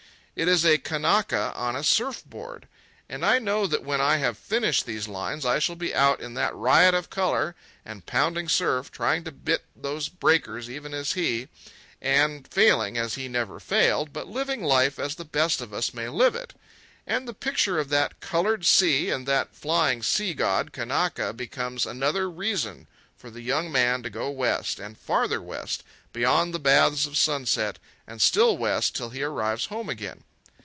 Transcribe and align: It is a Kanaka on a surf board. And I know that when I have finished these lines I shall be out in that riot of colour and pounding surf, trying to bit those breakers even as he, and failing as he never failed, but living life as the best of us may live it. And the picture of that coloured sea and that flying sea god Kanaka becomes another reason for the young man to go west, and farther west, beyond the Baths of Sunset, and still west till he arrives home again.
It 0.33 0.47
is 0.47 0.65
a 0.65 0.79
Kanaka 0.79 1.53
on 1.55 1.75
a 1.75 1.83
surf 1.83 2.23
board. 2.25 2.67
And 3.09 3.23
I 3.25 3.37
know 3.37 3.67
that 3.67 3.83
when 3.83 3.99
I 4.01 4.17
have 4.17 4.37
finished 4.39 4.85
these 4.87 5.07
lines 5.09 5.45
I 5.45 5.59
shall 5.59 5.75
be 5.75 5.93
out 5.93 6.19
in 6.21 6.33
that 6.33 6.55
riot 6.55 6.95
of 6.95 7.09
colour 7.11 7.53
and 7.85 8.05
pounding 8.07 8.47
surf, 8.49 8.91
trying 8.91 9.23
to 9.25 9.31
bit 9.33 9.63
those 9.75 10.07
breakers 10.09 10.67
even 10.69 10.95
as 10.95 11.11
he, 11.13 11.47
and 12.01 12.47
failing 12.47 12.97
as 12.97 13.13
he 13.15 13.27
never 13.27 13.59
failed, 13.59 14.11
but 14.13 14.29
living 14.29 14.63
life 14.63 14.97
as 14.97 15.13
the 15.15 15.25
best 15.25 15.59
of 15.61 15.73
us 15.73 15.93
may 15.93 16.07
live 16.09 16.33
it. 16.33 16.53
And 17.05 17.27
the 17.27 17.35
picture 17.35 17.77
of 17.77 17.89
that 17.89 18.19
coloured 18.19 18.65
sea 18.65 19.09
and 19.11 19.27
that 19.27 19.53
flying 19.53 20.01
sea 20.01 20.33
god 20.33 20.71
Kanaka 20.73 21.33
becomes 21.33 21.85
another 21.85 22.27
reason 22.31 22.87
for 23.15 23.29
the 23.29 23.41
young 23.41 23.71
man 23.71 24.01
to 24.01 24.09
go 24.09 24.31
west, 24.31 24.79
and 24.79 24.97
farther 24.97 25.39
west, 25.39 25.83
beyond 26.11 26.51
the 26.53 26.59
Baths 26.59 27.05
of 27.05 27.15
Sunset, 27.15 27.77
and 28.07 28.19
still 28.19 28.57
west 28.57 28.95
till 28.95 29.09
he 29.11 29.21
arrives 29.21 29.65
home 29.65 29.87
again. 29.87 30.23